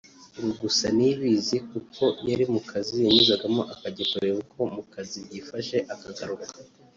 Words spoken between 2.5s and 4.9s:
mu kazi yanyuzagamo akajya kureba uko mu